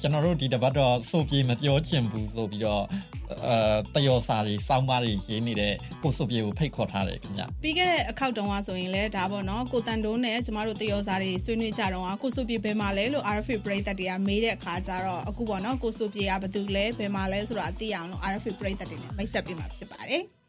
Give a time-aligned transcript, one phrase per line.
[0.00, 2.84] ကျွန်တော်တို့ဒီတပတ်တော့ဆိုပြေမပြောချင်ဘူးဆိုပြီးတော့
[3.46, 20.39] အဲတယောစာတွေစောင်းပါးတွေရေးနေတဲ့ကိုဆိုပြေကိုဖိတ်ခေါ်ထားတယ်ခင်ဗျပြီးခဲ့တဲ့အခောက်တုန်းကဆိုရင်လည်းဒါပေါ့နော်ကိုတန်တုံးနဲ့ကျမတို့တယောစာတွေဆွေးနွေးကြတော့ကိုဆိုပြေဘယ်မှာလဲလို့ RFA ပရိသတ်တွေကမေးတဲ့အခါကျတော့အခုပေါ့နော်ကိုဆိုပြေကဘာတူလဲဘယ်မှာလဲဆိုတာသိအောင်လို့ RFA ပရိသတ်တွေနဲ့မိတ်ဆက်ပေးမှာဖြစ်ပါတယ်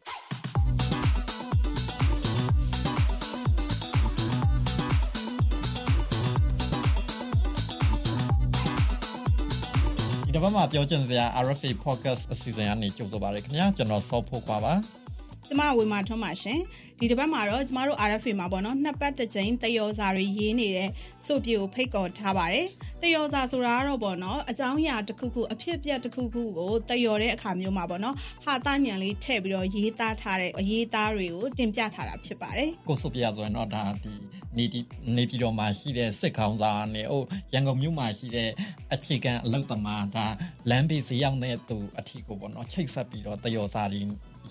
[10.32, 15.01] ဒီတစ်ပတ်မှာပြောချင်စရာ RFA podcast အစီအစဉ်ကနေကြိုဆိုပါရခင်ဗျာကျွန်တော်စောဖို့ပါပါ
[15.48, 16.60] ကျမဝေမာထွန်းပါရှင်
[17.00, 20.90] ဒီတစ်ပတ်မှာတော့ကျမတို့ RFA မှာပေါ့နော်နှစ်ပတ်တစ်ကြိမ်တယောစာတွေရေးနေတဲ့
[21.26, 22.66] စုပ်ပြေကိုဖိတ်ခေါ်ထားပါတယ်
[23.02, 34.12] တယောစာဆိုတာကတော့ပေါ့နော်အကြောင်းအရာတစ်ခုခုအဖြစ်အပျက်တစ်ခုခုကိုတယောတဲ့အခါမျိုးမှာပေါ့နော်ဟာတညံလေးထည့်ပြီးတော့ရေးသားထားတဲ့အရေးသားတွေကိုတင်ပြထားတာဖြစ်ပါတယ်ကိုစုပ်ပြေဆိုရင်တော့ဒါဒီ
[34.58, 34.80] နေဒီ
[35.16, 38.50] နေပြည်တော်မှာရှိတဲ့စစ်ခေါင်းဆောင်နဲ့ဟိုရန်ကုန်မြို့မှာရှိတဲ့
[38.94, 40.26] အခြေခံအလုပ်သမားဒါ
[40.70, 44.02] လမ်းဘေးဈေးရောက်တဲ့သူအထီကိုပေါ့နော်ချိတ်ဆက်ပြီးတော့တယောစာတွေ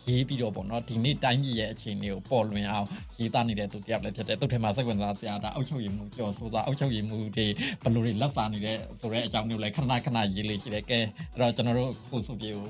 [0.10, 2.88] ရေးပြီးတော့ပေါ့နော်ဒီနေ့တိုင်းပြည်ရဲ့အခြေအနေကိုပေါ်လွင်အောင်
[3.20, 7.48] ရေးသားနေတဲ့သူတယောက်လည်းဖြစ်တယ်သူထဲမှာစိတ်ဝင်စားစရာဒါအောက်ချုပ်ရည်မှုကြော်ဆိုစားအောက်ချုပ်ရည်မှုတွေ
[7.82, 11.00] ဘယ်လိုတွေလက်စာနေတဲ့ဆိုတဲ့အကြောင်းမျိုးလည်းခဏခဏရေးလေးရှိတယ်ကဲ
[11.34, 12.68] အဲ့တော့ကျွန်တော်တို့ကိုစုပြေကို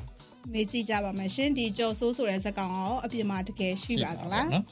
[0.54, 4.66] မေးကြည့်ကြပါမယ်ရှင်ဒီကြော်ဆိုးဆိုတဲ့ဇာတ်ကောင်ရောအပြင်မှာတကယ်ရှိပါသလားနော်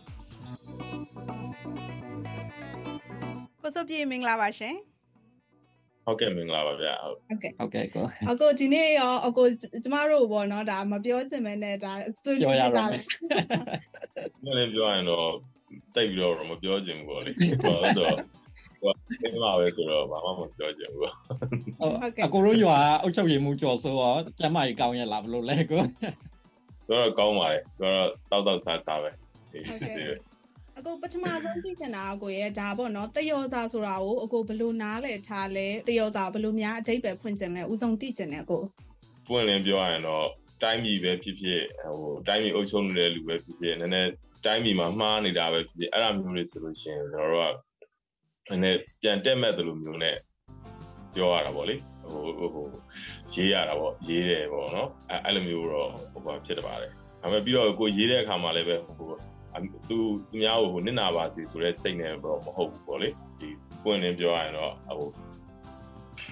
[3.61, 4.75] ကိုစုပြေမင်္ဂလာပါရှင်
[6.09, 9.45] ဟုတ်ကဲ့မင်္ဂလာပါဗျာဟုတ်ကဲ့ဟုတ်ကဲ့ကိုအကိုဒီနေ့ရောအကို
[9.83, 12.85] ကျမတို့ပေါ့နော်ဒါမပြောချင်မဲနဲ့ဒါဆွေးနွေးရတာ
[14.43, 15.27] မင်းပြောရင်တော့
[15.95, 18.15] တိတ်ပြီးတော့မပြောချင်ဘူးပေါ့လေဟုတ်တော့
[18.81, 25.81] ဟုတ်ပါပဲဆိုတော့ဘာမှမပြောချင်ဘူးဟုတ်ကဲ့အကိုတို့ရွာအုတ်ချုပ်ရည်မှုကြော်ဆိုတော့ကျမကြီးကောင်းရလားဘလို့လဲကို
[26.89, 29.09] တော့ကောင်းပါလေတော့တောက်တောက်စားစားပဲ
[29.51, 30.28] ဟုတ်ကဲ့
[30.79, 38.61] အကိုပထမဆုံးသိချင်တာအကိုရဲ့ဒါပေါ့နော်တယောစာဆိုတာကိုအကိုဘယ်လိုနားလည်ထားလဲတယောစာဘယ်လိုများအတိတ်ပဲဖွင့်ချင်လဲဦးဆုံးသိချင်တယ်အကို
[39.29, 40.25] ပွင့်လင်းပြောရရင်တော့
[40.63, 41.61] တိုင်းပြည်ပဲဖြစ်ဖြစ်
[41.95, 44.09] ဟိုတိုင်းပြည်အုပ်ချုပ်နေတဲ့လူပဲဖြစ်ဖြစ်နည်းနည်း
[44.45, 47.53] တိုင်းပြည်မှာမှားနေတာပဲဖြစ်ဖြစ်အဲ့လိုမျိုးတွေဆိုလို့ရှိရင်ကျွန်တော်တို့
[48.47, 50.15] ကနည်းနည်းပြန်တက်မဲ့သလိုမျိုးနဲ့
[51.15, 51.75] ပြောရတာပေါ့လေ
[52.11, 52.21] ဟို
[52.53, 52.67] ဟို
[53.33, 56.91] ရေးရတာပေါ့ရေးတယ်ပေါ့နော်အဲ့အဲ့လိုမျိုးတော့ဟိုဖြစ်တပါတယ်
[57.21, 59.09] ဒါပေမဲ့ပြီးတော့ကိုရေးတဲ့အခါမှာလည်းပဲဟို
[59.87, 59.97] သူ
[60.29, 63.49] သူများကိုဟိုနစ်နာပါစီဆိုတဲ့စိတ်နဲ့တော့မဟုတ်ဘူးပေါ့လေဒီ
[63.83, 65.09] ပွင့်လင်းပြောရရင်တော့ဟို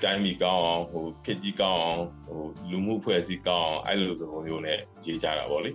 [0.04, 2.42] တိုင်းပြည်ကောင်းအောင်ဟိုခေတ်ကြီးကောင်းအောင်ဟို
[2.72, 5.72] လူမှုဖွဲ့စည်းကောင်းအောင်အဲ့လိုသဘောမျိုးနဲ့ရေးကြတာပေါ့လေ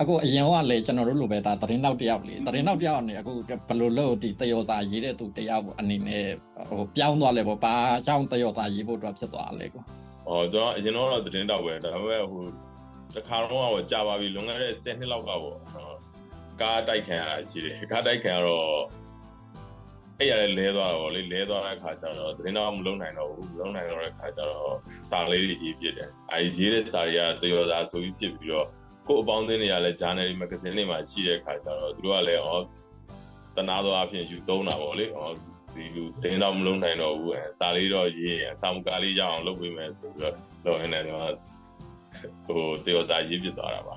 [0.00, 6.26] အခုအရင်ကလည်းကျွန်တော်တို့လိုပဲဒါသတင်းနောက်တယောက်လေသတင်းနောက်တယောက်အနေအခုဘယ်လိုလို့ဒီတယောစာရေးတဲ့သူတယောက်အနေနဲ့
[6.68, 7.74] ဟိုပြောင်းသွားလဲပေါ့ဘာ
[8.06, 9.82] ကြောင့်တယောစာရေးဖို့တော့ဖြစ်သွားလဲကွာ။
[10.28, 12.42] အော်ကျွန်တော်အရင်တော့သတင်းတောက်ပဲဒါပေမဲ့ဟို
[13.16, 15.40] တခါတော့ကြာပါပြီလွန်ခဲ့တဲ့10နှစ်လောက်ကပေါ့
[16.60, 18.78] ကားတိုက်ခံရတာရှိတယ်ကားတိုက်ခံရတော့
[20.18, 24.74] အဲ့ရလဲသွားတော့လေလဲသွားတဲ့ခါကျတော့သတင်းတော့မလုံးနိုင်တော့ဘူးမလုံးနိုင်တော့တဲ့ခါကျတော့
[25.10, 28.66] စာလေးတွေရေးပြတယ်အဲရေးတဲ့စာတွေကတရောစာဆိုပြီးဖြစ်ပြီးတော့
[29.08, 32.50] ကို့အပေါင်းအသင်းတွေကလည်း journal မဂ္ဂဇင်းတွေမှာရှိတဲ့ခါကျတော့သူတို့ကလည်းဩ
[33.56, 35.08] တနာသောအဖြစ်ယူသုံးတာပေါ့လေဩ
[35.74, 41.34] ဒီလူတင်းတော့မလုံးနိုင်တော့ဘူးအဲစာလေးတော့ရေးအဆောင်ကားလေးရအောင်လုပ်ပေးမယ်ဆိုပြီးတော့လုပ်နေတယ်တော့
[42.46, 43.96] ဟိုတရောစာရေးပြသွားတာပါ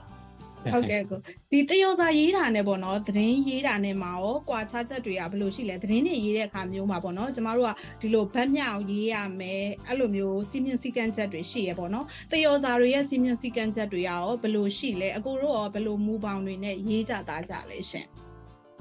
[0.73, 1.19] ဟုတ်ကဲ့ကို
[1.51, 18.07] ဒီတယောစာရေးတာနဲ့ပေါ့နော်သတင်းရေးတာနဲ့မှာရောကွာခြားချက်တွေကဘယ်လိုရှိလဲသတင်းတွေရေးတဲ့အခါမျိုးမှာပေါ့နော်ကျမတို့ကဒီလိုဗတ်မြောက်ရေးရမယ်အဲ့လိုမျိုးစီမင်းစီကန်းချက်တွေရှိရပေါ့နော်တယောစာတွေရဲ့စီမင်းစီကန်းချက်တွေရောဘယ်လိုရှိလဲအကိုတို့ရောဘယ်လိုမူပေါင်းတွေနဲ့ရေးကြတာကြလဲရှင်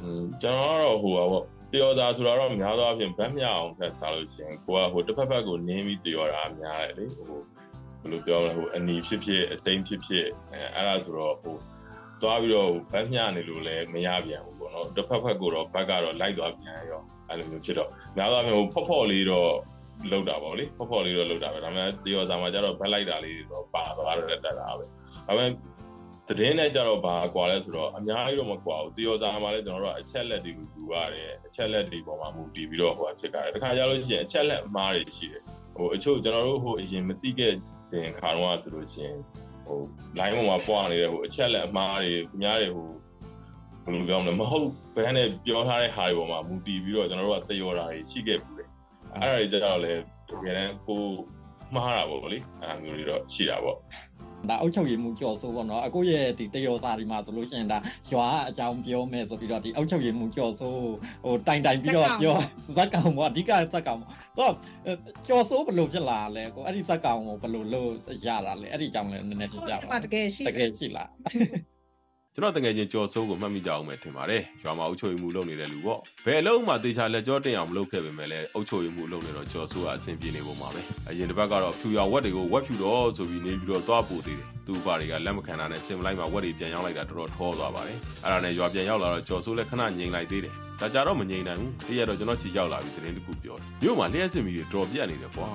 [0.00, 7.65] อืมကျွန်တော်ကတော့ဟိုပါပေါ့တယောစာဆိုတော့များသောအားဖြင့်ဗတ်မြောက်အောင်ဖတ်စားလို့ရှိရင်ကိုကဟိုတစ်ဖက်ဖက်ကိုနင်းပြီးတယောတာများတယ်လေဟိုဘ
[8.06, 11.56] ယ်လိုပြောမလဲဟိုအနီဖြစ်ဖြစ်အစိမ့်ဖြစ်ဖြစ်အဲအဲ့ဒါဆိုတော့ဟို
[12.22, 19.50] သွားပြီးတော့ဗတ်မျှနေလို့လည်းမရပြန်ဘူးပေါ့နော်တစ်ဖက်ဖက်ကိုတော့ဘက်ကတော့လိုက်သွားပြန်ရောအဲ့လိုမျိုးဖြစ်တော့များသောအားဖြင့်ဟိုဖော့ဖော့လေးတော့
[20.10, 25.50] လောက်တာပေါ့လေဖော့ဖော့လေးတော့လောက်တာပဲဒါပေမဲ့တရောစာမှာကျတော့ဘက်လိုက်တာလေးတော့ပါသွားတော့တက်တာပဲဒါပေမဲ့
[26.38, 35.42] တည်င်းနဲ့ကြတော့ဘာကွာလဲဆိုတော့အများကြီးတော့မကွာဘူးတရောစာမှာလည်းကျွန်တော်တို့အချက်လက်တွေကိုယူရတယ်အချက်လက်တွေပေါ်မှာမူတည်ပြီးတော့ဟိုဖြစ်ကြတယ်တခါကြလို့ရှိရင်အချက်လက်အမားတွေရှိတယ်
[35.76, 37.52] ဟိုအချို့ကျွန်တော်တို့ဟိုအရင်မသိခဲ့
[37.88, 39.18] စဉ်ခါတော့ဆိုလို့ရှိရင်
[39.66, 39.78] ဟို
[40.18, 42.88] line ပေါ်မှာပွားနေတဲ့ဟိုအချက်လက်အမှားတွေသူများတွေဟို
[43.84, 48.64] ဘယ်လိုပြောမလဲမဟုတ်ဘယ်နဲ့ပြောထားတဲ့ဟာတွေပေါ်မှာမူတည်ပြီးတော့ကျွန်တော်တို့ကသရော်တာတွေရှိခဲ့ဘူးလေ
[49.14, 49.92] အဲ့ဒါတွေကြတော့လေ
[50.28, 51.02] တကယ်တမ်းကို
[51.74, 53.78] မှားတာပေါ့လေအဲ့လိုမျိုးတွေတော့ရှိတာပေါ့
[54.50, 57.78] ဒါအုတ်ချုပ်ရည်မှုကြော်ဆိုပေါ့နော်အခုရဲ့ဒီတယောစာဒီမှာဆိုလို့ရှိရင်ဒါ
[58.12, 60.74] ရွာအကြောင်းပြောမယ်ဆိုပြီးတော့ဒီအုတ်ချုပ်ရည်မှုကြော်ဆို
[61.24, 62.36] ဟိုတိုင်တိုင်ပြီးတော့ပြော
[62.76, 64.52] ဇက်ကောင်ပေါ့အဓိကဇက်ကောင်ပေါ့တော့
[65.28, 67.90] ကြော်ဆိုဘယ်လိုဖြစ်လာလဲကိုအဲ့ဒီဇက်ကောင်ကိုဘယ်လိုလို့
[68.26, 71.08] ရတာလဲအဲ့ဒီကြောင့်လည်းနည်းနည်းပြပြပါတကယ်ရှိတကယ်ရှိလား
[72.36, 95.48] ကျွန်တော်တကယ်ချင်းကြော်စိုးကိုမှတ်မိကြအောင်ပဲထင်ပါတယ်ရွာမှာအုပ်ချုပ်ရေးမှုလုပ်နေတဲ့လူပေါ့ဘယ်အလုံးမှတေချာလက်ကြောတင်အောင်မလုပ်ခဲ့ပေမဲ့လည်းအုပ်ချုပ်ရေးမှုလုပ်နေတော့ကြော်စိုးကအဆင်ပြေနေပုံပါပဲအရင်တစ်ပတ်ကတော့ဖြူရောင်ဝက်တွေကိုဝက်ဖြူတော့ဆိုပြီးနေပြီးတော့သွားပို့သေးတယ်သူ့ဘာတွေကလက်မခံတာနဲ့စင်မလိုက်မှာဝက်တွေပြန်ရောက်လိုက်တာတော်တော်ထောသွားပါတယ်အဲ့ဒါနဲ့ရွာပြန်ရောက်လာတော့ကြော်စိုးလည်းခဏငြိမ်လိုက်သေးတယ် ဒါကြတော့မငြိမ်နိုင်ဘူးတရက်တော့ကျွန်တော်ချီရောက်လာပြီသတင်းတစ်ခုပြောတယ်မြို့မှာလျှက်စစ်မီတွေတော်ပြတ်နေတယ်ကွာ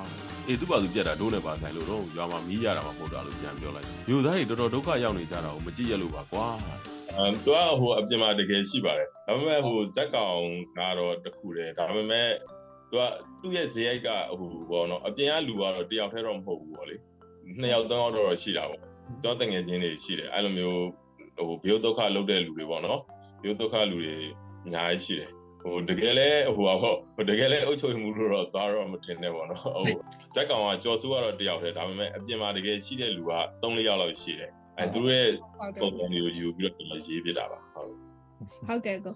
[0.48, 6.46] အေးသူ့ဘာသူပြတ်တာဒိုးနဲ့ပါဆိုင်လို့တော့ရွာမှာမီးရတာမှမဟုတ်တာလို့ပြန်ပြောလိုက်မြို့သားတွေတော်တော်ဒုက္ခရောက်နေကြတာကိုမကြည့်ရလို့ပါကွာ
[7.18, 10.42] အဲသူကဟိုအပြင်မှာတကယ်ရှိပါတယ်ဒါပေမဲ့ဟိုဇက်ကောင်
[10.78, 12.28] ကတော့တခုတယ်ဒါပေမဲ့
[12.90, 13.04] သူက
[13.42, 14.10] သူ့ရဲ့ဇေယိုက်က
[14.40, 16.96] ဟိုဘောနော်အပြင်ကလူကတော့တယောက်တည်းတော့မဟုတ်ဘူးပေါ့လေ
[17.60, 18.82] နှစ်ယောက်သုံးယောက်တော့ရှိတာပေါ့
[19.26, 20.82] တော့တငယ်ချင်းတွေရှိတယ်အဲ့လိုမျိုး
[21.38, 23.00] ဟိုဘိုးဒုက္ခလုပ်တဲ့လူတွေပေါ့နော်
[23.44, 24.16] ဘိုးဒုက္ခလူတွေ
[24.66, 25.32] အများကြီးရှိတယ်
[25.62, 29.86] ဟိုတကယ်လဲဟိုပါပေါ့ဟိုတကယ်လဲအုပ်ချုပ်မှုလို့တော့သွားတော့မတင်နဲ့ပေါ့နော်ဟို
[30.34, 35.30] ဇက်ကောင်ကကြော်စုကတော့တယောက်တည်းဒါပေမဲ့အပြင်မှာတကယ်ရှိတဲ့လူက3-4ယောက်လောက်ရှိတယ်အဲသူတို့ရဲ့
[35.60, 37.90] ဟုတ်တယ်ပုံစံမျိုးယူပြီးတော့ရေးပြတာပါဟုတ်
[38.68, 39.14] ဟုတ်ကဲ့ကို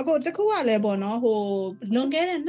[0.00, 1.38] အခုတခုကလည်းပေါ့နော်ဟို
[1.94, 2.40] လွန်ခဲ့တဲ့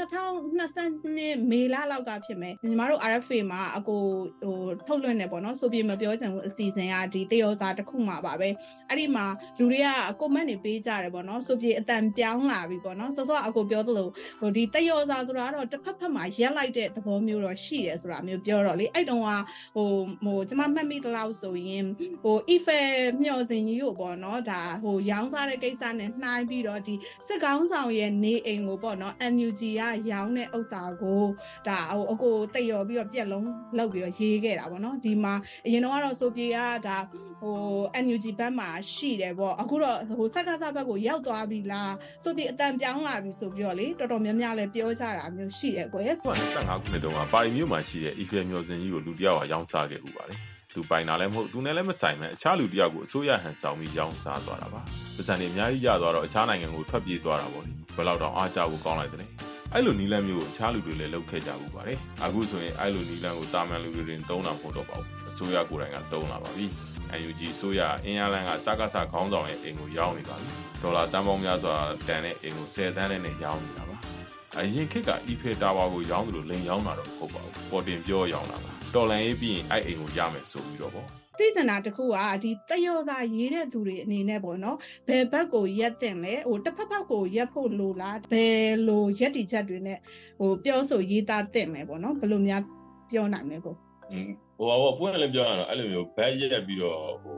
[0.55, 4.01] 2020မေလလောက်ကဖြစ်မယ်ညီမတို့ RFA မှာအကို
[4.43, 4.57] ဟို
[4.87, 8.49] ထုတ်လွှင့်နေပေါ့နော်ဆိုပြီးမပြောချင်ဘူးအစီအစဉ်ကဒီတယောစာတစ်ခုမှာပါပဲ
[8.89, 9.25] အဲ့ဒီမှာ
[9.59, 14.07] လူတွေကကွန်မန့်တွေပေးကြတယ်ပေါ့နော်ဆိုပြီးအတန်ပြောင်းလာပြီပေါ့နော်စောစောအကိုပြောသလို
[14.39, 19.31] ဟိုဒီတယောစာဆိုတာကတော့တစ်ဖက်ဖက်မှာရက်လိုက်တဲ့သဘောမျိုးတော့ရှိတယ်ဆိုတာမျိုးပြောတော့လေအဲ့တုန်းက
[19.75, 19.89] ဟို
[20.23, 21.85] ဟိုကျမမှတ်မိသလောက်ဆိုရင်
[22.23, 22.87] ဟို Eiffel
[23.21, 26.95] မျှော်စင်ကြီးကိုပေါ့နော်ဒါဟိုရောင်းစားတဲ့ကိစ္စနဲ့နှိုင်းပြီးတော့ဒီ
[27.27, 29.81] စစ်ကောင်းဆောင်ရဲ့နေအိမ်ကိုပေါ့နော် NUG က
[30.11, 31.23] ရောင်းတဲ့ဥစ္စာကို
[31.67, 33.47] ဒါဟိုအကိုတိတ်ရော်ပြီးတော့ပြက်လုံး
[33.77, 35.33] လောက်ပြီးတော့ရေးခဲ့တာပေါ့နော်ဒီမှာ
[35.65, 36.57] အရင်တော့ကတော့ဆိုပြေက
[36.87, 36.97] ဒါ
[37.41, 37.55] ဟို
[38.03, 41.93] NUG ဘက်မှာရှိတယ်ပေါ့အခုတော့ဟိုစက္ကစဘက်ကိုရောက်သွားပြီလား
[42.23, 50.39] ဆိုပြေအတန်ပြောင်းလာပြီဆိုပြီးတော့လေတော်တော်များများလည်းပြောကြတာမျိုးရှိတယ်ကိုရဲ့သူက25ခုနှစ်တုန်းကပါရီမြို့မှာရှိတဲ့ Eiffel မျော်စင်ကြီးကိုလူတစ်ယောက်ကရောင်းစားခဲ့ဥပါတယ်။
[50.73, 54.81] သူပိုင်တာလည်းမဟုတ်သူနဲ့လည်းမဆိုင်မဲ့အခြားလူတစ်ယောက်ကိုအစိုးရဟန်ဆောင်ပြီးရောင်းစားသွားတာပါ။
[55.15, 59.29] ပတ်စံတွေအများကြီးရသွားတော့အခြားနိုင်ငံကိုထွက်ပြေးသွားတာပေါ့လေ။ဘယ်လောက်တော့အားကြဖို့ကောင်းလိုက်တယ်။
[59.73, 66.65] အဲ့လိုနီလန်းမျိုးကိုအခြားလူတွေလည်းလုပ်ခဲ့ကြဘူးပါတယ်။အခုဆိုရင်အဲ့လိုနီလန်းကိုတာမန်လူတွေတင်သုံးတာမဟုတ်တော့ပါဘူး။အစိုးရကိုယ်တိုင်ကသုံးလာပါပြီ။
[67.27, 70.49] UNG ဆိုရအင်အားလန်ကစကားစခေါင်းဆောင်ရဲ့အိမ်ကိုရောင်းနေပါပြီ။
[70.81, 71.75] ဒေါ်လာတန်ပေါင်းများစွာ
[72.07, 73.97] တန်တဲ့အိမ်ကို10တန်းနဲ့ရောင်းနေတာပါ။
[74.57, 81.07] အရင်ခေတ်က Eiffel Tower ကိုရောင်းသလိုလိန်ရောင်းတာတော့မဟုတ်ပါဘူး။ပေါ်တင်ပြောရောင်းတာပါ။ တော်လန်ရေးပြီးရင်အဲ့အိမ်ကိုရမယ်ဆိုပြီးတော့ပေါ့
[81.39, 84.77] သိစနာတစ်ခုကဒီတယောစာရေးတဲ့သူတွေအနေနဲ့ပေါ့နော်
[85.07, 89.99] ဘယ်ဘက်ကိုရက်တင်လဲဟိုတစ်ဖက်ဖက်ကိုရက်ဖို့လိုလားဘယ်လိုရက်တီချက်တွေနဲ့
[90.39, 92.61] ဟိုပြောဆိုရေးသားတင်လဲပေါ့နော်ဘယ်လိုများ
[93.11, 93.75] ပြောနိုင်လဲကို
[94.11, 97.35] อืมဟိုပါပွင့်လည်းပြောရတော့အဲ့လိုမျိုးဘက်ရက်ပြီးတော့ဟို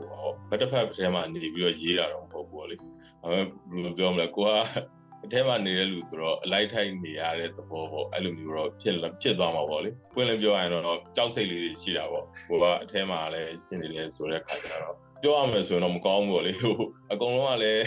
[0.48, 2.76] ဘက်တစ်ဖက်ထဲမှာနေပြီးတော့ရေးတာတော့မဟုတ်ဘူးလေ
[3.24, 3.30] အဲ
[3.70, 4.50] ဘယ်လိုပြောမလဲကိုက
[5.24, 16.76] အထဲမှာနေတဲ့လူဆိုတော့အလိုက်ထိုက်နေရတဲ့သဘောပေါ့အဲ့လိုမျိုးတော့ဖြစ်ဖြစ်သွားမှာပေါ့လေပွင့်လည်းပြောရရင်တော့ကြောက်စိတ်လေးတွေရှိတာပေါ့ဟိုကအထဲမှာလည်းရှင်းနေတယ်ဆိုတဲ့ခါကျတော့ပြောရမယ်ဆိုရင်တော့မကောင်းဘူးပေါ့လေဟို
[17.12, 17.84] အကုန်လုံးကလည်း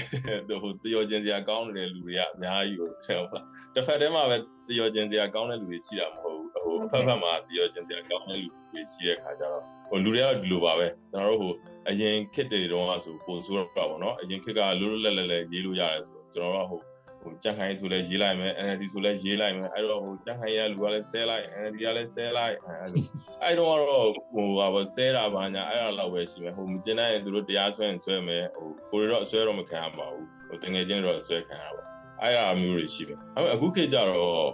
[0.61, 3.45] ဟိုတယောချင်းစရာကောင်းနေတဲ့လူတွေကအများကြီးကိုဟုတ်လား
[3.75, 11.53] တစ်ဖက်တည်းမှာပဲတယောချင်းစရာကောင်းတဲ့လူတွေရှိတာမဟုတ်ဘူးဟိုဖက်ဖက်မှာတယောချင်းစရာကောင်းတဲ့လူတွေရှိတဲ့ခါကျတော့ဟိုလူတွေကဒီလိုပါပဲကျွန်တော်တို့ဟို
[11.89, 16.81] အရင်ခစ်တွေတုန်းကဆိုပုံဆိုးတော့ပါဗောနော်အရင်ခစ်ကလွတ်လွတ်လပ်လပ်လေးရေးလို့ရတယ်ဆိုကျွန်တော်တို့ဟို
[17.25, 23.03] ဟိုကြက်ခိုင်းဆိုလဲရေးလိုက်မယ် NLD ဆိုလဲရေးလိုက်မယ်အဲ့တော့ဟိုကြက်ခိုင်းရလူကလည်းဆဲလိုက် NLD ကလည်းဆဲလိုက်အဲ့လို
[23.43, 31.83] အဲ့တော့ကတော့ဟိုဟာဆဲတာပါညာအဲ့ဒါတော့ပဲရှိမယ်ဟိုမကျင်နိုင်ရင်သူတို့တရားဆွဲရင်ဆွဲမယ်ဟိုကိုရီတော့အဆွဲတော့မခံရပါဘူးဟိုတငယ်ချင်းတော့ဆွဲခံရပါ
[32.21, 34.49] အဲ့ဒါမျိုးတွေရှိတယ်အဲ့အခုခေတ်ကျတော့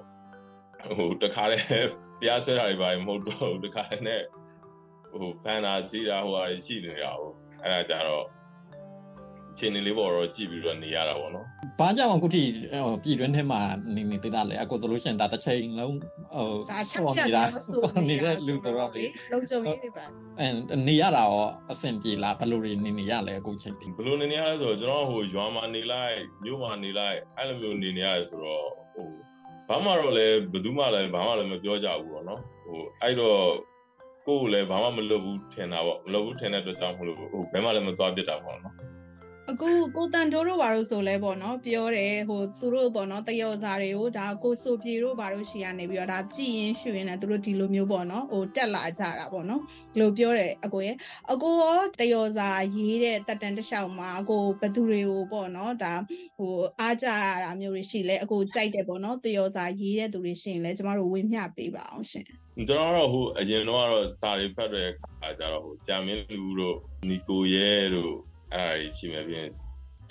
[0.97, 1.65] ဟိုတခါတည်း
[2.21, 4.21] တရားဆွဲတာတွေပါမဟုတ်တော့တခါတည်းနဲ့
[5.11, 7.31] ဟိုဖန်တာကြီးတာဟိုဟာရှိနေတာဟို
[7.63, 8.25] အဲ့ဒါကြတော့
[9.59, 11.45] ချင်းနေလေးပေါ်တော့ကြည့်ပြီးတော့နေရတာပေါ့နော်။
[11.79, 12.43] ဘာကြောင့်အခုထိ
[13.03, 13.61] ပြည်တွင်းထဲမှာ
[13.95, 15.95] နေနေသေးတာလဲ။အခုဆိုလို့ရှိရင်ဒါတစ်ချိန်လုံး
[16.35, 20.05] ဟိုဒါချက်ဆော့ပြတ်နေတာတယ်ဆိုနေတဲ့လူဆိုတော့လေလုံခြုံရေးတွေပါ
[20.39, 20.47] အဲ
[20.87, 29.07] နေရတာရောအဆင်ပြေလားဘယ်လိုတွေနေနေရလဲအခုချိန်ထိဘယ်လိုနေနေရလဲဆိုတော့ကျွန်တော်ဟိုရွာမှာနေလိုက်မြို့မှာနေလိုက်အဲ့လိုမျိုးနေနေရတယ်ဆိုတော့ဟို
[29.69, 33.39] ဘာမှတော့လည်းဘယ်သူမှလည်းဘာမှလည်းမပြောကြဘူးပေါ့နော်ဟိုအဲ့တော့
[34.27, 38.75] ကိုယ်လည်းဘာမှမလုပ်ဘူးထင်တာပေါ့မလုပ်ဘူးထင်တဲ့အတွက်ကြောင့်မလို့ဟိုဘယ်မှလည်းမသွားပြစ်တာပေါ့နော်
[39.49, 49.61] အခုကိုတန်တိုးတို့ဘာလို့ဆိုလဲပေါ့နော်ပြောတယ်ဟိုသူတို့ပေါ့နော်တယောစာတွေကိုဒါကိုဆိုပြေတို့ဘာလို့ရှိရနေပြီးတော့ဒါကြည်ရင်ရွှေရင်လည်းသူတို့ဒီလိုမျိုးပေါ့နော်ဟိုတက်လာကြတာပေါ့နော်
[49.93, 50.95] ဒီလိုပြောတယ်အကိုရဲ့
[51.31, 55.93] အကိုရောတယောစာရေးတဲ့တက်တန်တစ်လျှောက်မှာအကိုဘသူတွေကိုပေါ့နော်ဒါ
[56.37, 62.25] ဟိုအားကြရတာမျိုးတွေရှိလဲအကိုကြိုက်တယ်ပေါ့နော်တယောစာရေးတဲ့သူတွေရှိရင်လည်းကျမတို့ဝေမျှပေးပါအောင်ရှင်
[62.69, 66.77] ကျွန်တော်တော့ဟိုအရင်တော့ကတော့စာတွေဖတ်တဲ့အခါကျတော့ဟိုဂျာမင်းလူတို့
[67.09, 69.47] နီကိုရဲတို့ အဲ့ဒါကြီးရှိမယ်ပြင်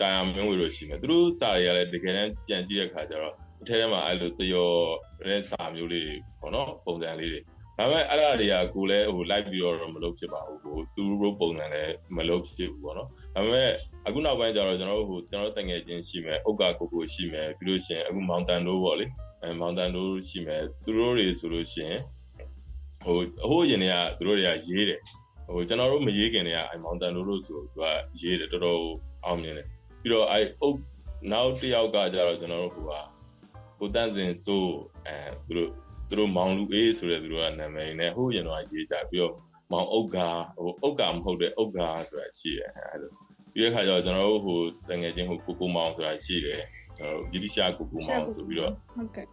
[0.01, 4.71] တာယာမင်းဝေတို့ရှိမယ်သူတို့စာတွေကလည်းတကယ်တမ်းပြန်ကြည့်တဲ့အခါကျတော့အထဲထဲမှာအဲ့လိုတရော
[5.27, 7.41] တဲ့စာမျိုးလေးပေါ့နော်ပုံစံလေးတွေ
[7.79, 13.71] ဒါပေမဲ့အဲ့ဒါတွေကကိုလည်းဟို live ပြီးတော့မလုပ်ဖြစ်ပါဘူးဟိုသူတို့ပုံစံလည်းမလုပ်ဖြစ်ဘူးပေါ့နော်ဒါပေမဲ့
[14.07, 19.07] အခုနောက်ပိုင်းကျတော့ကျွန်တော်တို့ဟိုကျွန်တော်တငယ်ချင်းရှိမယ်ဥက္ကာကိုကိုရှိမယ်ပြီးလို့ရှိရင်အခုမောင်တန်တို့ပေါ့လေ
[19.43, 22.01] အဲမောင်တန်တို့ရှိမယ်သူတို့တွေဆိုလို့ရှိရင်
[23.05, 25.01] ဟိုအဟိုးရင်တွေကသူတို့တွေကရေးတယ်
[25.53, 27.83] ဟိုကျွန်တော်တို့မရေးခင်တည်းကအဲမောင်တန်တို့လို့ဆိုသူက
[28.21, 28.81] ရေးတယ်တော်တော်
[29.25, 29.67] အောင်မြင်တယ်
[30.01, 30.71] ပြီးတော့အဲဥ
[31.33, 33.01] နောက်တစ်ယောက်ကကျတော့ကျွန်တော်တို့ဟိုဟာ
[33.79, 34.73] ကိုတန့်စင်စိုး
[35.07, 35.17] အဲ
[35.47, 35.71] သူတို့
[36.09, 39.35] သူတို့မောင်လူအေးဆိုတဲ့သူတို့ကနာမည်နဲ့ဟိုရင်တော့ရေးကြပြီးတော့
[39.73, 40.29] မောင်ဥက္ကာ
[40.59, 43.11] ဟိုဥက္ကာမဟုတ်တဲ့ဥက္ကာဆိုတာရှိတယ်အဲလို
[43.53, 44.59] ပြီးတဲ့ခါကျတော့ကျွန်တော်တို့ဟို
[44.91, 46.63] တငယ်ချင်းဟိုကိုကိုမောင်ဆိုတာရှိတယ်
[46.97, 49.27] ကျွန်တော်တို့ဗြိတိရှားကိုကိုမောင်ဆိုပြီးတော့ဟုတ်ကဲ့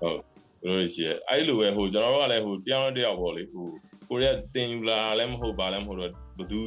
[0.00, 0.18] ဟုတ်
[0.62, 3.68] တို့ရှိရဲအဲ့လိုပဲဟိုကျွန်တော်တို့ကလည်းဟိုတယောက်နဲ့တယောက်ပေါ့လေဟို
[4.12, 6.60] ကိုရီးယားတင်ယူလာလည်းမဟုတ်ပါလည်းမဟုတ်တော့ဘသူ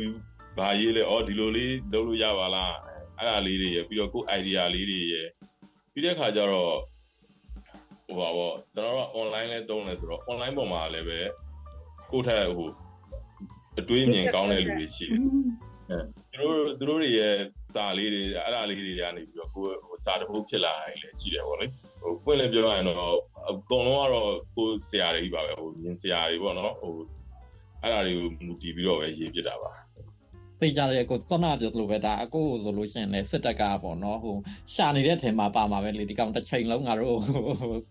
[0.57, 2.75] ဘာရေးလဲအော်ဒီလိုလေးလုပ်လို့ရပါလား
[3.17, 5.15] အဲ့ဒါလေးတွေရပြီးတော့ကို idea လေးတွေရ
[5.93, 6.73] ပြီးတဲ့ခါကျတော့
[8.07, 11.19] ဟိုပါပေါ့ကျွန်တော်တို့က online လဲတုံးလဲဆိုတော့ online ပေါ်မှာလည်းပဲ
[12.11, 12.69] ကိုထက်ဟို
[13.79, 15.21] အတွေးအမြင်ကောင်းတဲ့လူတွေရှိတယ်
[16.33, 17.35] သူတို့သူတို့တွေရဲ့
[17.73, 21.65] စာလေးတွေအဲ့ဒါလေးတွေကနေပြီးတော့ကိုဟိုစာတပုတ်ဖြစ်လာတယ်လည်းရှိတယ်ပေါ့လေ
[22.01, 23.17] ဟိုပွင့်လည်းပြောရရင်တော့
[23.49, 26.93] အကုန်လုံးကတော့ကိုဆရာတွေကြီးပါပဲဟိုမြင်ဆရာတွေပေါ့နော်ဟို
[27.85, 29.71] အဲ့ဒါတွေကိုမူတည်ပြီးတော့ပဲရေးပြတာပါ
[30.61, 34.35] သိကြတဲ့ကိုစောနာပြောသလိုပဲဒါအကိုဆိုလို့ရှိရင်လည်းစစ်တပ်ကပေါ့နော်ဟို
[34.73, 37.19] ရှာနေတဲ့ထဲမှာပါမှာပဲလေဒီကောင်တစ်ချိန်လုံးငါတို့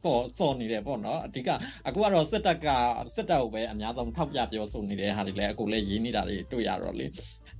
[0.02, 1.48] စော့စော့နေတယ်ပေါ့နော်အဓိက
[1.86, 2.66] အကိုကတော့စစ်တပ်က
[3.14, 7.06] စစ်တပ်ကိုပဲအများဆုံးထောက်ပြပြောဆိုနေတဲ့ဟာတွေလည်းအကိုလည်းရေးနေတာတွေတွေ့ရတော့လေ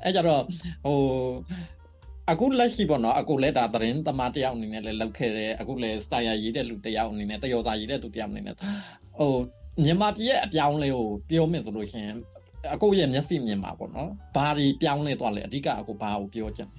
[0.02, 0.42] အဲကြတော့
[0.84, 0.98] ဟို
[2.30, 8.56] အခုလက်ရှိပေါ့နော်အခုလည်းဒါသတင်းသမားတယောက်အနေနဲ့လည်းလောက်ခဲ့တယ်အခုလည်း style ရေးတဲ့လူတယောက်အနေနဲ့တယောစာရေးတဲ့သူတယောက်အနေနဲ့
[9.18, 9.32] ဟို
[9.82, 12.16] မြန်မာပြည်ရဲ့အပြောင်းလဲကိုပြောမယ်ဆိုလို့ရှိရင်
[12.74, 16.78] အကိုရဲ့မျက်စိမြင်မှာပေါ့နော်ဘာတွေပြောင်းလဲသွားလဲအဓိကအကိုဘာကိုပြောချင်လဲ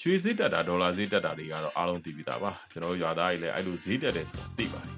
[0.00, 4.94] ရွှေဈေးတက်တာဒေါ်လာဈေးတက်တာတွေကတော့အားလုံးသိပြီးသားပါကျွန်တော်တို့ရွာသားတွေလည်းအဲ့လိုဈေးတက်တယ်ဆိုတာသိပါတယ်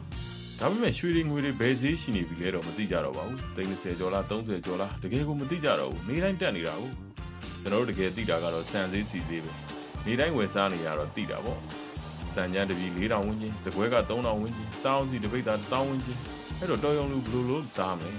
[0.61, 6.95] ဒါပေမဲ့ရွှေတွေငွေတွေဘယ်ဈေးရှိနေပြီလဲတော့မသိကြတော့ပါဘူး30ကျော်လား30ကျော်လားတကယ်ကိုမသိကြတော့ဘူးနေတိုင်းတက်နေတာဟုတ်
[7.63, 9.53] ကျွန်တော်တို့တကယ်သိတာကတော့စံဈေးစီဈေးပဲ
[10.07, 11.61] နေတိုင်းဝယ်စားနေရတော့သိတာပေါ့
[12.35, 16.19] စံချမ်းတပြီ4000ဝန်းကျင်စကွဲက3000ဝန်းကျင်စောင်းစီတပိတ်သား1000ဝန်းကျင်
[16.61, 18.13] အဲ့တော့တော်ရုံလူဘယ်လိုလုပ်စားမလဲ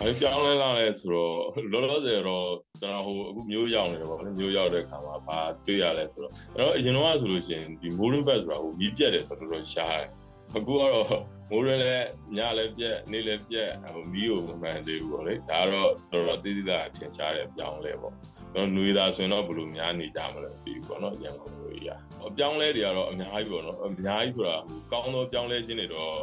[0.00, 1.34] အဲ့ပြောင်းလဲလာလဲဆိုတော့
[1.72, 2.46] လောလောဆယ်တော့
[2.80, 10.08] ကျွန်တော်ဟိုအခုမျိုးရောက်နေတယ်ပေါ့နော်မျိုးရောက်တဲ့ခါမှာဘာတွေ့ရလဲဆိုတော့အဲ့တော့အရင်တော့ဆိုလို့ရှိရင်ဒီမိုးရင်းဘက်ဆိုတာဟိုမြည်ပြက်တယ်ဆိုတော့တော်တော်ရှားတယ်
[10.56, 11.06] အခုကတော့
[11.50, 18.14] မိုးရင်းလည်းညလည်းပြက်နေ့လည်းပြက်ဟိုမီးကိုမမှန်သေးဘူးပေါ့လေဒါကတော့တော်တော်သေးသေးသားထင်ရှားတယ်ပြောင်းလဲပေါ့
[18.54, 26.14] တော့နှွေးသားဆိုရင်တော့ဘယ်လိုများနေကြမလဲပြီးဘူးပေါ့နော်အရင်ကမျိုးကြီးอ่ะအပြောင်းလဲတွေကတော့အများကြီးပေါ့နော်အများကြီးဆိုတာဟိုကောင်းသောပြောင်းလဲခြင်းတွေတော့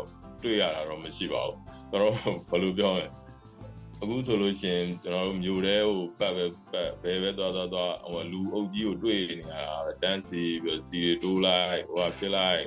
[0.43, 1.59] တွေ့ရတာတော့မရှိပါဘူး
[1.91, 3.05] တော့ဘယ်လိုပြောလဲ
[4.01, 12.63] အခုဆိုလို့ရှိရင်ကျွန်တော်တို့မျိုးတဲ့ဟိုပတ်ပဲပတ်ဘဲပဲသွားသွားသွားဟိုလူအုပ်ကြီးကိုတွေ့နေရတာတန်းစီပြီးစီတိုးလိုက်ဟိုကဖြစ်လိုက်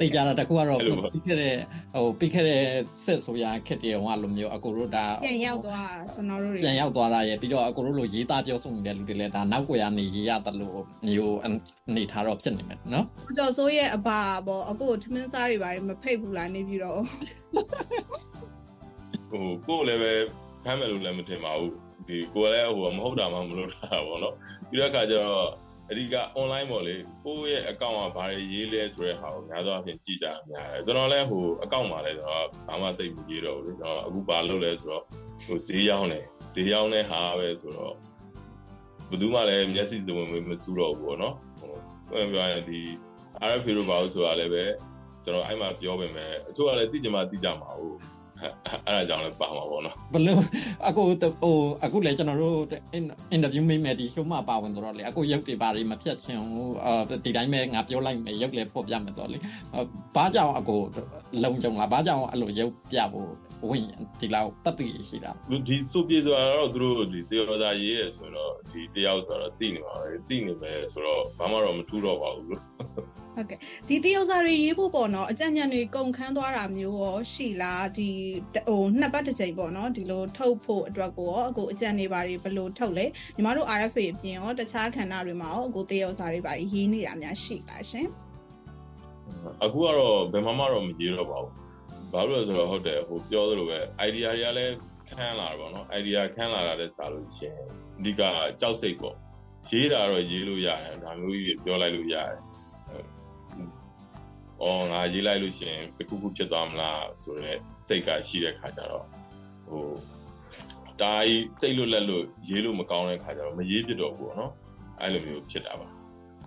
[0.00, 1.54] သိကြတာတကူကတော့ပြီးခဲ့တဲ့
[1.94, 2.62] ဟိုပြီးခဲ့တဲ့
[3.04, 11.50] ဆက်ဆိုရခက်တယ်ဟိုကလိုမျိုးအကိုတို့ဒါပြန်ရောက်သွားကျွန်တော်တို့တွေပြန်ရောက်သွားတာရဲ့ပြီးတော့အကိုတို့လိုရေးသားပြောဆိုနေတဲ့လူတွေလည်းဒါနောက်ွယ်ကနေရေးရတယ်လို့မျိုးအ
[11.96, 17.00] နေထားတော့ဖြစ်နေမယ်နော်ကိုကျော်စိုးရဲ့အဘာပေါ့အခုထမင်းစားတွေဘာတွေမဖိတ်ဘူးလားနေပြီးတော့
[19.30, 20.12] ဟိုကိုယ်လည်းပဲ
[20.64, 21.72] ဖမ်းမယ်လို့လည်းမထင်ပါဘူး
[22.08, 24.34] ဒီကိုယ်လည်းဟိုမဟုတ်တာမှမလုပ်တာပေါ့နော်
[24.70, 25.48] ပြီးတော့အခါကျတော့
[25.90, 35.04] အဓိက online ပေါ့လေကိုယ့်ရဲ့ account ကဘာတွေရေးလဲဆိုတဲ့ဟာကိုများသောအားဖြင့်ကြည့်ကြအများတယ်ကျွန်တော်လည်းဟို account မှာလည်းကျွန်တော်ဘာမှသိမကြည့်တော့ဘူးလေကျွန်တော်အခုဘာလုပ်လဲဆိုတော့
[35.46, 36.20] ဟိုဈေးရောက်နေ
[36.54, 37.94] ဈေးရောက်နေဟာပဲဆိုတော့
[39.08, 42.80] ဘယ်သူမှလည်းမျက်စိစုံဝင်မစူးတော့ဘူးပေါ့နော်ဟိုပြောရင်ဒီ
[43.48, 44.64] RFP တို့ဘာလို့ဆိုတာလည်းပဲ
[45.24, 47.98] ကျွန်တော်အဲ့မှာပြောပေမဲ့အချို့ကလည်းသိကြမှာသိကြမှာဟုတ်
[48.86, 50.40] အဲ့ဒါကြောင့်လည်းပါမှာပေါ့နော်ဘလို့
[50.88, 51.02] အခု
[51.42, 52.56] ဟိုအခုလည်းကျွန်တော်တို့
[53.32, 59.38] အင်တာဗျူးမိမယ်ဒီ show မှာပါဝင်တော့လေအခုရုပ်တွေပါတွေမဖြတ်ချင်ဘူးအဲဒီတိုင်းပဲငါပြောလိုက်မယ်ရုပ်လည်းဖော်ပြမယ်တော့လေ
[60.16, 60.76] ဘာကြောင့်အခု
[61.44, 63.30] လုံကြုံလားဘာကြောင့်အဲ့လိုရုပ်ပြဖို့
[63.68, 63.88] ဝင်
[64.20, 65.30] ဒီလောက်တက်တည်ရှိတာ
[65.68, 72.62] ဒီစုပြေဆိုတာတော့သူတို့ဒီတေယောသားရေးရဆိုတော့ဒီတယောက်ဆိုတော့တိနေပါပဲတိနေမယ်ဆိုတော့ဘာမှတော့မထူးတော့ပါဘူးလို့
[73.36, 73.58] ဟုတ်ကဲ့
[73.88, 78.10] ဒီတရုတ်စာတွေရေးဖို့ပေါ့နော်အကြံဉာဏ်တွေကုန်ခန်းသွားတာမျိုးရောရှိလားဒီ
[78.68, 83.06] ဟိုနှစ်ပတ်တစ်ကြိမ်ပေါ့နော်ဒီလိုထုတ်ဖို့အတွက်ကိုရောအခုအကြံတွေဘာတွေဘယ်လိုထုတ်လဲ
[83.36, 88.08] ညီမတို့ RFA အပြင်ရောတခြားခန္ဓာတွေမှာရောအခုတရုတ်စာတွေဘာတွေရေးနေတာများရှိလားရှင်
[89.64, 91.63] အခုကတော့ဘယ်မှမတော့မရေးတော့ပါဘူး
[92.14, 93.78] ဘာလို့လဲဆိုတော့ဟုတ်တယ်ဟိုပြောသလိုပဲ
[94.08, 94.74] idea တွေကလည်း
[95.08, 97.56] ခန်းလာတာပေါ့နော် idea ခန်းလာတာလည်းစားလို့ရှင်
[97.98, 98.22] အဓိက
[98.60, 99.16] ကြောက်စိတ်ပေါ့
[99.70, 102.38] ရေးတာတော့ရေးလို့ရတယ်ဒါမျိုးကြီးပြောလိုက်လို့ရတယ်
[104.62, 109.06] အော်ငါရေးလိုက်လို့ရှင်တခုခုဖြစ်သွားမလားဆိုတော့စိတ်ကရှိတဲ့ခါကျတော့
[109.66, 109.84] ဟို
[111.00, 114.52] ဒါကြီးစိတ်လွတ်လက်လို့ရေးလို့မကောင်းတဲ့ခါကျတော့မရေးဖြစ်တော့ဘူးပေါ့နော်
[115.00, 115.93] အဲ့လိုမျိုးဖြစ်တာပါ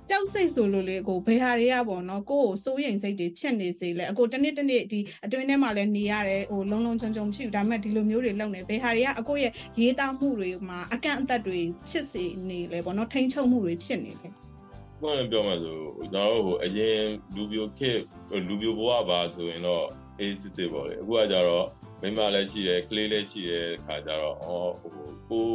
[0.10, 11.60] ကြောက်စိတ်ဆိုလို့လေကိုဘယ်ဟာတွေကပေါ့နော်ကိုကိုစိုးရိမ်စိတ်တွေဖြစ်နေစေလဲအကိုတနေ့တနေ့ဒီအတွင်းထဲမှာလည်းနေရတယ်ဟိုလုံးလုံးချုံချုံမရှိဘူးဒါပေမဲ့ဒီလိုမျိုးတွေလုပ်နေဘယ်ဟာတွေကအကိုရဲ့ရေးသားမှုတွေမှာအကန့်အသတ်တွေ
[11.90, 14.32] ဖြစ်စေနေလဲပေါ့နော်ထိန်းချုပ်မှုတွေဖြစ်နေတယ်
[15.02, 17.00] ဘယ်လိုပြောမလဲဆိုကျွန်တော်တို့ဟိုအရင်
[17.36, 17.98] လူပြိုခစ်
[18.48, 19.86] လူပြိုဘဝပါဆိုရင်တော့
[20.20, 21.66] အေးစစ်စစ်ပေါ့လေအခုကကြတော့
[22.02, 24.94] မိမလည်းရှိတယ်ကလေးလည်းရှိတယ်ခါကြတော့အော်ဟို
[25.30, 25.48] ကို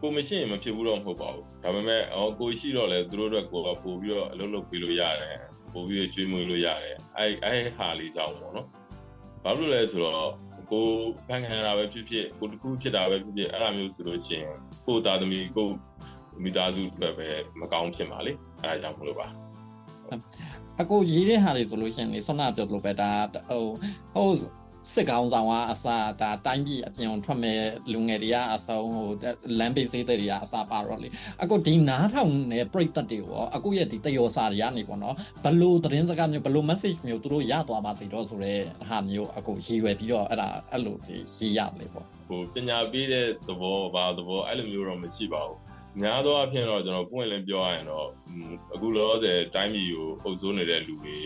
[0.00, 5.36] ကိုမရှိရင်မဖြစ်ဘူးတော့မဟုတ်ပါဘူးဒါပေမဲ့အော်ကိုရှိတော့လေသူတို့အတွက်ကိုပို့ပြီးတော့အလုပ်လုပ်ပြီးလို့ရတယ်
[5.72, 8.68] ပို့ပြီးကျွေးမွေးလို့ရတယ်အဲ့အဲ့ဟာလေးကြောင့်ပေါ့နော်
[9.44, 10.32] ဘာလို့လဲဆိုတော့
[10.72, 10.86] ကို
[11.26, 15.68] ဖန်ခံရတာပဲဖြစ်ဖြစ်ကိုတခုဖြစ်တာပဲဖြစ်ဖြစ်အဲ့လိုမျိုးဆိုလို့ရှိရင်ကိုသားသမီးကို
[16.42, 17.28] မိသားစုအတွက်ပဲ
[17.60, 19.26] မကောင်းဖြစ်ပါလေအဲဒါကြောင့်မလို့ပါ
[20.80, 23.10] အကိုရေးတဲ့ဟာတွေဆိုလို့ရှိရင်လေဆွမ်းနာပြောလို့ပဲဒါ
[23.48, 23.64] ဟို
[24.14, 24.28] ဟို
[24.92, 27.60] စစ်ကောင်ဆောင်ကအစားဒါတိုင်းပြည်အပြင်ထွက်မဲ့
[27.92, 29.08] လူငယ်တွေကအဆုံးဟို
[29.58, 31.08] လမ်းပေးစေးတွေကအစားပါတော့လေ
[31.42, 45.58] အကိုဒီနားထောင်နေပြိတ်သက်တွေရောအကိုရဲ့ဒီတယောစာတွေကနေပေါ့နော်ဘလို့သတင်းစကားမျိုးဘလို့ message မျိုးသူတို့ရသွားပါစေတော့ဆိုတော့ဟာမျိုးအကိုရည်ရွယ်ပြီးတော့အဲ့ဒါအဲ့လိုရေးရတယ်ပေါ့ဟိုပညာပေးတဲ့သဘောဘာသဘောအဲ့လိုမျိုးတော့မရှိပါဘူး
[46.00, 48.08] များသောအားဖြင့်တော့ကျွန်တော်ပွင့်လင်းပြောရရင်တော့
[48.74, 51.18] အခုလောလောဆယ်တိုင်းပြည်ကိုအုပ်စိုးနေတဲ့လူတွေ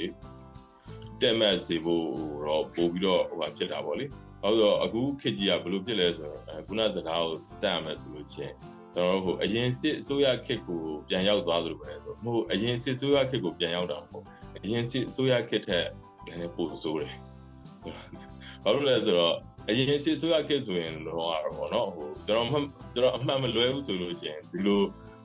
[1.24, 2.04] တက်မဲ့စေဖို့
[2.46, 4.04] တော့ပို့ပြီးတော့ဟိုဖြစ်တာပေါ့လေ။
[4.42, 8.54] ဘာလို့ဆိုတော့အခုခေတ်ကြီးကဘယ်လိုဖြစ်လဲဆိုတော့ခုနစကားကိုစက်ရမယ်ဆိုလို့ချင်း
[8.94, 14.26] ကျွန်တော်တို့ဟိုအရင်စစ်အစိုးရခေတ်ကိုပြန်ရောက်သွားသလိုပဲဆိုမဟုတ်အရင်စစ်အစိုးရခေတ်ကိုပြန်ရောက်တာမဟုတ်
[14.64, 15.86] အရင်စစ်အစိုးရခေတ်ထက်
[16.26, 17.16] လည်းပိုဆိုးတယ်။
[18.64, 19.34] ဘာလို့လဲဆိုတော့
[19.68, 22.58] အရင်စစ်ဆိုရခေတ်ဆိုရင်တော့ပေါ့နော်ဟိုကျွန်တော်မှ
[22.94, 24.80] ကျွန်တော်အမှန်မလွဲဘူးဆိုလို့ရှိရင်ဒီလို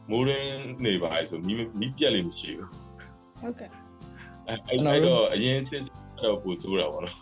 [0.09, 2.69] မိုးရင်းနေပါလေဆိုမီးမီးပြက်လေးမရှိဘူး
[3.41, 3.69] ဟုတ်ကဲ့
[4.49, 5.83] အဲအဲ့တော့အရင်စစ်
[6.23, 7.17] တော့ပိုဆိုးတာပေါ့နော်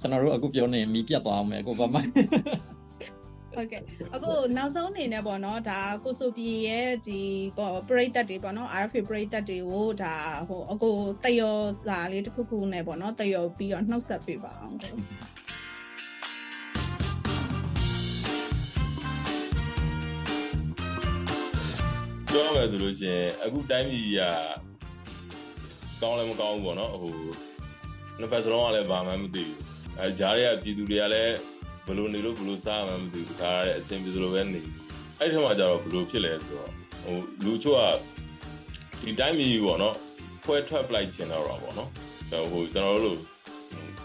[0.00, 1.98] ကျွန်တော်တို့အခုပြောနေမီးပြတ်သွားအောင်မယ်ကိုဘာမှ
[3.56, 3.82] ဟုတ်ကဲ့
[4.14, 7.20] အခုနောက်ဆုံးအနေနဲ့ပေါ့နော်ဒါကိုဆိုပီရဲ့ဒီ
[7.58, 10.14] ပေါ့ပရိသတ်တွေပေါ့နော် RFA ပရိသတ်တွေကိုဒါ
[10.48, 10.90] ဟိုအခု
[11.24, 14.92] တယောစာလေးတစ်ခုခုနဲ့ပေါ့နော်တယောပြီးတော့နှုတ်ဆက်ပေးပါအောင်ကို
[22.30, 24.20] ပြောမယ်ဆိုလို့ရှိရင်အခုတိုင်းပြည်က
[26.02, 27.12] ကောင်းလည်းမကောင်းဘူးပေါ့နော်ဟို
[28.18, 29.58] နှစ်ဖက်စလုံးကလည်းဘာမှမသိဘူး
[29.98, 31.34] အဲကြားရပြည်သူတွေကလည်း
[31.86, 34.60] ဘယ်လိုနေလို့ဘယ်လိုစားမှမသိဘူးဒါရတဲ့အစဉ်ပြေစလိုပဲနေ
[35.18, 36.70] အဲ့ဒီထက်မှကျတော့ဘယ်လိုဖြစ်လဲဆိုတော့
[37.04, 37.82] ဟိုလူချို့က
[39.02, 39.94] ဒီတိုင်းပြည်ပေါ့နော်
[40.44, 41.90] ဖွဲထွက်ပလိုက်ချင်တော့တာပေါ့နော်
[42.52, 43.18] ဟိုကျွန်တော်တို့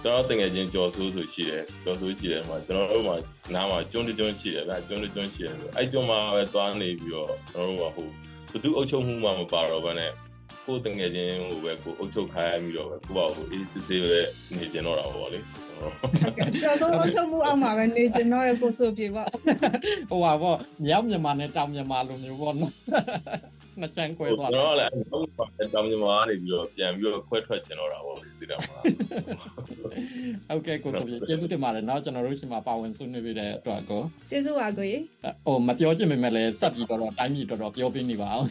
[0.03, 3.15] ကျွန်တော်တကယ်ချင်းကြော်ဆိုးဆိုရှိတယ်ကြော်ဆိုးရှိတယ်မှာကျွန်တော်တို့မှာ
[3.53, 8.07] နားမှာကျွန်းကျွန်းရှိတယ်ဗျကျွန်းကျွန်းရှိတယ်ဆိုအဲ့ကျွန်းမှာပဲသွားနေပြီးတော့ကျွန်တော်တို့ကဟို
[8.51, 10.11] ဘသူအုပ်ချုပ်မှုမှမပါတော့ဘဲနဲ့
[10.67, 14.19] ကိုတငယ်ချင်းဟိုပဲကိုအုပ်ချုပ်ခိုင်းပြီးတော့ပဲကိုပါဟိုအေးစစ်စစ်ပဲ
[14.55, 15.39] နေကျင်တော့တာပေါ့လေ
[16.61, 19.29] ကျွန်တော်တို့အုပ်ချုပ်မှုအောက်မှာပဲနေကျင်တော့တဲ့ကိုဆိုပြေပေါ့
[20.09, 22.73] ဟိုပါပေါ့မြောက်မြန်မာနဲ့တောင်မြန်မာလိုမျိုးပေါ့နော်
[23.81, 28.77] မချမ်းခွဲသွားတော့လည်းသုံးပါတောင်မြန်မာနေပြီးတော့ပြန်ပြီးတော့ခွဲထွက်ကျင်တော့တာပေါ့လေသိတာမှာ
[30.49, 34.97] ဟုတ်ကဲ့ကိုဆိုပြေကျေးဇူးတင်ပါတယ်နော်ကျွန်တော်တို့ရှင်မှာပါဝင်ဆွေးနွေးပေးတဲ့အတွက်ကိုကျေးဇူးပါကိုရေ
[35.45, 38.47] ဟိုမပြောချင်ပေမဲ့လည်းဆက်ပြီးတော့တိုင်းပြည်တော်တော်ပြောပြနေပါအောင်